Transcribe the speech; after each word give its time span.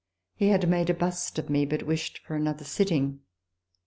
He 0.33 0.47
had 0.47 0.67
made 0.67 0.89
a 0.89 0.95
bust 0.95 1.37
of 1.37 1.47
me, 1.47 1.63
but 1.63 1.83
wished 1.83 2.23
for 2.25 2.35
another 2.35 2.65
sitting. 2.65 3.19